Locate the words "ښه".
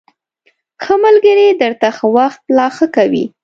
0.83-0.93, 1.97-2.07, 2.75-2.85